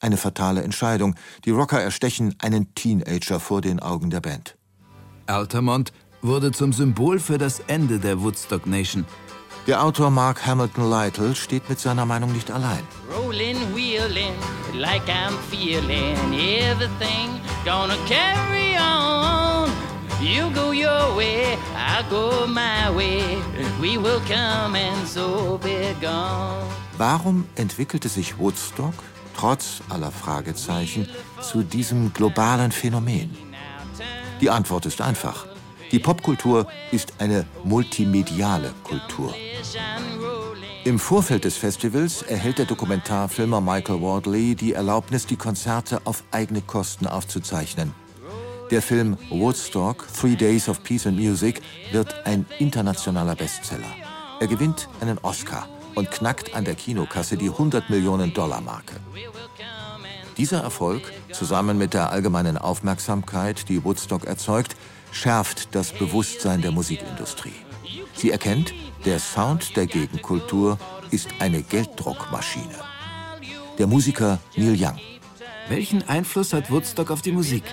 Eine 0.00 0.16
fatale 0.16 0.62
Entscheidung. 0.62 1.14
Die 1.44 1.50
Rocker 1.50 1.80
erstechen 1.80 2.34
einen 2.40 2.74
Teenager 2.74 3.40
vor 3.40 3.60
den 3.60 3.80
Augen 3.80 4.10
der 4.10 4.20
Band. 4.20 4.56
Altamont 5.26 5.92
wurde 6.22 6.52
zum 6.52 6.72
Symbol 6.72 7.18
für 7.18 7.38
das 7.38 7.60
Ende 7.66 7.98
der 7.98 8.20
Woodstock 8.20 8.66
Nation. 8.66 9.04
Der 9.66 9.82
Autor 9.82 10.10
Mark 10.10 10.46
Hamilton 10.46 10.90
Lytle 10.90 11.34
steht 11.34 11.68
mit 11.68 11.78
seiner 11.78 12.06
Meinung 12.06 12.32
nicht 12.32 12.50
allein. 12.50 12.82
Rolling, 13.14 13.56
wheeling, 13.74 14.32
like 14.72 15.02
I'm 15.08 15.36
feeling 15.50 16.16
everything 16.32 17.40
gonna 17.64 17.96
carry 18.06 18.78
on. 18.78 19.70
You 20.22 20.50
go 20.54 20.72
your 20.72 21.14
way, 21.16 21.58
I 21.76 22.02
go 22.08 22.46
my 22.46 22.88
way. 22.96 23.38
We 23.80 23.98
will 23.98 24.20
come 24.26 24.74
and 24.74 25.06
so 25.06 25.58
be 25.62 25.94
gone. 26.00 26.64
Warum 26.96 27.44
entwickelte 27.54 28.08
sich 28.08 28.38
Woodstock, 28.38 28.94
trotz 29.38 29.82
aller 29.88 30.10
Fragezeichen, 30.10 31.08
zu 31.40 31.62
diesem 31.62 32.12
globalen 32.12 32.72
Phänomen? 32.72 33.36
Die 34.40 34.50
Antwort 34.50 34.86
ist 34.86 35.00
einfach. 35.00 35.46
Die 35.92 36.00
Popkultur 36.00 36.66
ist 36.90 37.14
eine 37.18 37.46
multimediale 37.64 38.74
Kultur. 38.82 39.34
Im 40.84 40.98
Vorfeld 40.98 41.44
des 41.44 41.56
Festivals 41.56 42.22
erhält 42.22 42.58
der 42.58 42.66
Dokumentarfilmer 42.66 43.60
Michael 43.60 44.00
Wardley 44.02 44.54
die 44.54 44.72
Erlaubnis, 44.72 45.26
die 45.26 45.36
Konzerte 45.36 46.00
auf 46.04 46.24
eigene 46.30 46.60
Kosten 46.60 47.06
aufzuzeichnen. 47.06 47.94
Der 48.70 48.82
Film 48.82 49.16
Woodstock, 49.30 50.06
Three 50.12 50.36
Days 50.36 50.68
of 50.68 50.82
Peace 50.82 51.06
and 51.06 51.18
Music, 51.18 51.62
wird 51.92 52.14
ein 52.26 52.44
internationaler 52.58 53.34
Bestseller. 53.34 53.88
Er 54.40 54.46
gewinnt 54.46 54.88
einen 55.00 55.18
Oscar 55.18 55.68
und 55.98 56.12
knackt 56.12 56.54
an 56.54 56.64
der 56.64 56.76
Kinokasse 56.76 57.36
die 57.36 57.48
100 57.48 57.90
Millionen 57.90 58.32
Dollar 58.32 58.60
Marke. 58.60 58.94
Dieser 60.36 60.62
Erfolg, 60.62 61.02
zusammen 61.32 61.76
mit 61.76 61.92
der 61.92 62.12
allgemeinen 62.12 62.56
Aufmerksamkeit, 62.56 63.68
die 63.68 63.82
Woodstock 63.82 64.24
erzeugt, 64.24 64.76
schärft 65.10 65.74
das 65.74 65.92
Bewusstsein 65.92 66.62
der 66.62 66.70
Musikindustrie. 66.70 67.58
Sie 68.14 68.30
erkennt, 68.30 68.72
der 69.04 69.18
Sound 69.18 69.76
der 69.76 69.86
Gegenkultur 69.86 70.78
ist 71.10 71.28
eine 71.40 71.62
Gelddruckmaschine. 71.62 72.78
Der 73.78 73.88
Musiker 73.88 74.38
Neil 74.56 74.76
Young. 74.78 74.98
Welchen 75.68 76.08
Einfluss 76.08 76.52
hat 76.52 76.70
Woodstock 76.70 77.10
auf 77.10 77.22
die 77.22 77.32
Musik? 77.32 77.64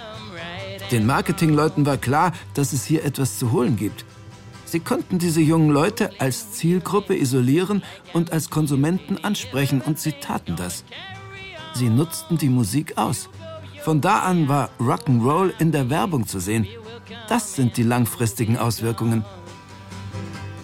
Den 0.89 1.05
Marketingleuten 1.05 1.85
war 1.85 1.97
klar, 1.97 2.31
dass 2.55 2.73
es 2.73 2.85
hier 2.85 3.05
etwas 3.05 3.37
zu 3.37 3.51
holen 3.51 3.75
gibt. 3.75 4.03
Sie 4.75 4.81
konnten 4.81 5.19
diese 5.19 5.39
jungen 5.39 5.69
Leute 5.69 6.09
als 6.19 6.51
Zielgruppe 6.51 7.15
isolieren 7.15 7.81
und 8.11 8.33
als 8.33 8.49
Konsumenten 8.49 9.17
ansprechen 9.23 9.79
und 9.79 9.99
sie 9.99 10.11
taten 10.11 10.57
das. 10.57 10.83
Sie 11.73 11.87
nutzten 11.87 12.37
die 12.37 12.49
Musik 12.49 12.97
aus. 12.97 13.29
Von 13.85 14.01
da 14.01 14.19
an 14.19 14.49
war 14.49 14.69
Rock'n'Roll 14.81 15.53
in 15.59 15.71
der 15.71 15.89
Werbung 15.89 16.27
zu 16.27 16.41
sehen 16.41 16.67
das 17.29 17.55
sind 17.55 17.77
die 17.77 17.83
langfristigen 17.83 18.57
Auswirkungen. 18.57 19.23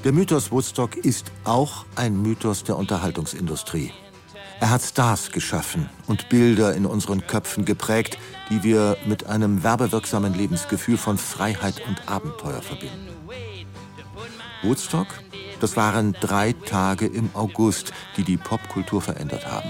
Der 0.03 0.11
Mythos 0.11 0.51
Woodstock 0.51 0.97
ist 0.97 1.31
auch 1.45 1.85
ein 1.95 2.21
Mythos 2.21 2.65
der 2.65 2.75
Unterhaltungsindustrie. 2.75 3.93
Er 4.59 4.71
hat 4.71 4.81
Stars 4.81 5.31
geschaffen 5.31 5.89
und 6.07 6.27
Bilder 6.27 6.75
in 6.75 6.85
unseren 6.85 7.25
Köpfen 7.25 7.63
geprägt, 7.63 8.17
die 8.49 8.61
wir 8.63 8.97
mit 9.05 9.27
einem 9.27 9.63
werbewirksamen 9.63 10.33
Lebensgefühl 10.33 10.97
von 10.97 11.17
Freiheit 11.17 11.81
und 11.87 12.09
Abenteuer 12.09 12.61
verbinden. 12.61 13.10
Woodstock, 14.63 15.07
das 15.59 15.77
waren 15.77 16.13
drei 16.19 16.53
Tage 16.53 17.05
im 17.05 17.29
August, 17.33 17.93
die 18.17 18.23
die 18.23 18.37
Popkultur 18.37 19.01
verändert 19.01 19.45
haben. 19.45 19.69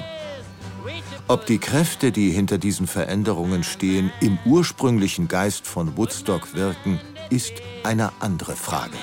Ob 1.27 1.45
die 1.45 1.59
Kräfte, 1.59 2.11
die 2.11 2.31
hinter 2.31 2.57
diesen 2.57 2.87
Veränderungen 2.87 3.63
stehen, 3.63 4.11
im 4.19 4.37
ursprünglichen 4.45 5.27
Geist 5.27 5.65
von 5.65 5.95
Woodstock 5.97 6.53
wirken, 6.53 6.99
ist 7.29 7.53
eine 7.83 8.11
andere 8.19 8.55
Frage. 8.55 8.97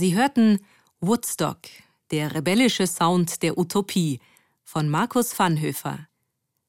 Sie 0.00 0.16
hörten 0.16 0.60
Woodstock, 1.02 1.58
der 2.10 2.34
rebellische 2.34 2.86
Sound 2.86 3.42
der 3.42 3.58
Utopie 3.58 4.18
von 4.64 4.88
Markus 4.88 5.38
Vanhöfer. 5.38 6.08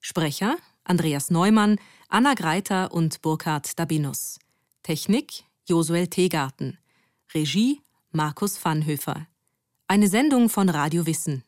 Sprecher 0.02 0.58
Andreas 0.84 1.32
Neumann, 1.32 1.80
Anna 2.10 2.34
Greiter 2.34 2.92
und 2.92 3.22
Burkhard 3.22 3.80
Dabinus. 3.80 4.38
Technik 4.84 5.46
Josuel 5.66 6.08
Tegarten. 6.08 6.78
Regie 7.34 7.82
Markus 8.12 8.58
Vanhöfer. 8.58 9.28
Eine 9.88 10.10
Sendung 10.10 10.50
von 10.50 10.68
Radio 10.68 11.06
Wissen. 11.06 11.46